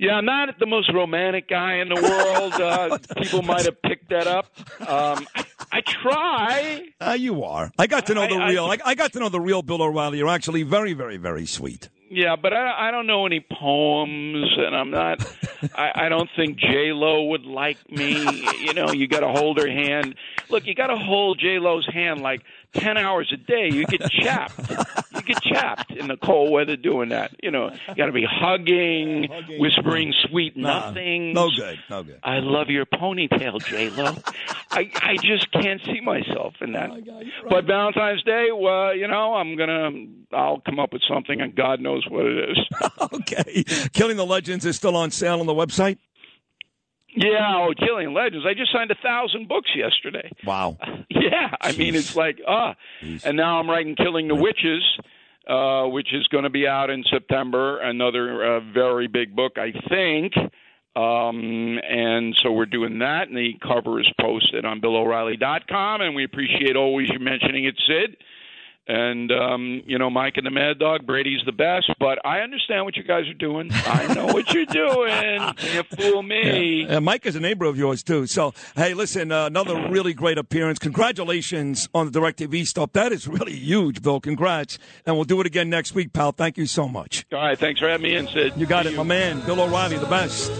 Yeah, 0.00 0.12
I'm 0.14 0.24
not 0.26 0.56
the 0.60 0.66
most 0.66 0.92
romantic 0.92 1.48
guy 1.48 1.76
in 1.78 1.88
the 1.88 1.94
world. 2.00 2.52
Uh, 2.58 2.98
people 3.16 3.42
might 3.42 3.64
have 3.64 3.80
picked 3.82 4.10
that 4.10 4.26
up. 4.26 4.46
Um, 4.80 5.26
I, 5.34 5.44
I 5.72 5.80
try. 5.80 6.82
Uh, 7.00 7.16
you 7.18 7.44
are. 7.44 7.70
I 7.78 7.86
got 7.86 8.06
to 8.06 8.14
know 8.14 8.26
the 8.26 8.34
I- 8.36 8.46
I- 8.46 8.50
real. 8.50 8.64
I, 8.66 8.78
I 8.84 8.94
got 8.94 9.12
to 9.14 9.20
know 9.20 9.28
the 9.28 9.40
real 9.40 9.62
Bill 9.62 9.82
O'Reilly. 9.82 10.18
You're 10.18 10.28
actually 10.28 10.62
very, 10.64 10.92
very, 10.92 11.16
very 11.16 11.46
sweet. 11.46 11.88
Yeah, 12.10 12.36
but 12.36 12.52
I, 12.54 12.88
I 12.88 12.90
don't 12.90 13.06
know 13.06 13.26
any 13.26 13.40
poems, 13.40 14.46
and 14.56 14.74
I'm 14.74 14.90
not. 14.90 15.24
I, 15.74 15.92
I 16.06 16.08
don't 16.08 16.30
think 16.36 16.58
J 16.58 16.92
Lo 16.92 17.24
would 17.26 17.44
like 17.44 17.76
me. 17.90 18.18
You 18.64 18.72
know, 18.74 18.92
you 18.92 19.06
got 19.08 19.20
to 19.20 19.28
hold 19.28 19.58
her 19.58 19.68
hand. 19.68 20.14
Look, 20.48 20.66
you 20.66 20.74
got 20.74 20.86
to 20.86 20.96
hold 20.96 21.38
J 21.38 21.58
Lo's 21.58 21.86
hand 21.86 22.20
like 22.22 22.42
ten 22.72 22.96
hours 22.96 23.30
a 23.32 23.36
day. 23.36 23.68
You 23.70 23.84
get 23.84 24.08
chapped. 24.10 24.58
You 25.14 25.22
get 25.22 25.42
chapped 25.42 25.90
in 25.90 26.08
the 26.08 26.16
cold 26.16 26.50
weather 26.50 26.76
doing 26.76 27.10
that. 27.10 27.32
You 27.42 27.50
know, 27.50 27.70
you 27.88 27.94
got 27.94 28.06
to 28.06 28.12
be 28.12 28.24
hugging, 28.28 29.28
Hugging. 29.30 29.60
whispering 29.60 30.14
sweet 30.28 30.56
Nah, 30.56 30.88
nothings. 30.90 31.34
No 31.34 31.50
good. 31.54 31.78
No 31.90 32.02
good. 32.04 32.20
I 32.22 32.38
love 32.38 32.68
your 32.68 32.86
ponytail, 32.86 33.62
J 33.66 33.90
Lo. 33.90 34.14
I 34.70 34.90
I 34.96 35.16
just 35.16 35.50
can't 35.52 35.80
see 35.84 36.00
myself 36.00 36.54
in 36.60 36.72
that. 36.72 36.90
But 37.48 37.64
Valentine's 37.64 38.22
Day, 38.22 38.48
well, 38.54 38.94
you 38.94 39.08
know, 39.08 39.34
I'm 39.34 39.56
gonna, 39.56 39.90
I'll 40.32 40.60
come 40.60 40.78
up 40.78 40.92
with 40.92 41.02
something, 41.08 41.40
and 41.40 41.54
God 41.54 41.80
knows 41.80 42.06
what 42.08 42.26
it 42.26 42.50
is. 42.50 42.58
okay. 43.12 43.64
Killing 43.92 44.16
the 44.16 44.26
Legends 44.26 44.66
is 44.66 44.76
still 44.76 44.96
on 44.96 45.10
sale 45.10 45.40
on 45.40 45.46
the 45.46 45.54
website. 45.54 45.98
yeah, 47.14 47.56
oh, 47.56 47.72
Killing 47.78 48.12
Legends. 48.12 48.44
I 48.46 48.54
just 48.54 48.72
signed 48.72 48.90
a 48.90 48.96
thousand 49.02 49.48
books 49.48 49.70
yesterday. 49.74 50.30
Wow. 50.44 50.76
Yeah, 51.10 51.50
I 51.60 51.72
mean, 51.72 51.94
it's 51.94 52.16
like 52.16 52.38
ah, 52.46 52.74
Jeez. 53.02 53.24
and 53.24 53.36
now 53.36 53.58
I'm 53.58 53.68
writing 53.68 53.96
Killing 53.96 54.28
the 54.28 54.34
Witches. 54.34 54.82
Uh, 55.46 55.86
which 55.88 56.12
is 56.12 56.26
going 56.26 56.44
to 56.44 56.50
be 56.50 56.66
out 56.66 56.90
in 56.90 57.02
September. 57.10 57.80
Another 57.80 58.56
uh, 58.56 58.60
very 58.60 59.06
big 59.06 59.34
book, 59.34 59.56
I 59.56 59.72
think. 59.88 60.34
Um, 60.98 61.78
and 61.88 62.36
so 62.42 62.50
we're 62.50 62.66
doing 62.66 62.98
that, 62.98 63.28
and 63.28 63.36
the 63.36 63.54
cover 63.62 64.00
is 64.00 64.10
posted 64.20 64.64
on 64.64 64.80
BillO'Reilly.com. 64.80 66.00
And 66.00 66.14
we 66.16 66.24
appreciate 66.24 66.74
always 66.74 67.08
you 67.08 67.20
mentioning 67.20 67.66
it, 67.66 67.80
Sid. 67.86 68.16
And 68.90 69.30
um, 69.30 69.82
you 69.86 69.98
know, 69.98 70.08
Mike 70.08 70.38
and 70.38 70.46
the 70.46 70.50
Mad 70.50 70.78
Dog, 70.78 71.04
Brady's 71.04 71.42
the 71.44 71.52
best. 71.52 71.92
But 72.00 72.24
I 72.24 72.40
understand 72.40 72.86
what 72.86 72.96
you 72.96 73.02
guys 73.02 73.28
are 73.28 73.34
doing. 73.34 73.68
I 73.70 74.14
know 74.14 74.26
what 74.26 74.50
you're 74.54 74.64
doing. 74.64 75.40
Can't 75.56 75.86
fool 75.88 76.22
me. 76.22 76.86
Yeah. 76.88 76.98
Mike 76.98 77.26
is 77.26 77.36
a 77.36 77.40
neighbor 77.40 77.66
of 77.66 77.76
yours 77.76 78.02
too. 78.02 78.26
So 78.26 78.54
hey, 78.76 78.94
listen, 78.94 79.30
uh, 79.30 79.44
another 79.44 79.90
really 79.90 80.14
great 80.14 80.38
appearance. 80.38 80.78
Congratulations 80.78 81.90
on 81.92 82.10
the 82.10 82.18
Directv 82.18 82.66
stuff. 82.66 82.92
That 82.94 83.12
is 83.12 83.28
really 83.28 83.54
huge, 83.54 84.00
Bill. 84.00 84.20
Congrats, 84.20 84.78
and 85.04 85.16
we'll 85.16 85.26
do 85.26 85.38
it 85.42 85.46
again 85.46 85.68
next 85.68 85.94
week, 85.94 86.14
pal. 86.14 86.32
Thank 86.32 86.56
you 86.56 86.64
so 86.64 86.88
much. 86.88 87.26
All 87.30 87.38
right, 87.40 87.58
thanks 87.58 87.80
for 87.80 87.90
having 87.90 88.04
me 88.04 88.16
in, 88.16 88.26
Sid. 88.26 88.54
You 88.56 88.64
got 88.64 88.84
See 88.84 88.88
it, 88.88 88.92
you. 88.92 88.96
my 88.98 89.04
man, 89.04 89.44
Bill 89.44 89.60
O'Reilly, 89.60 89.98
the 89.98 90.06
best. 90.06 90.50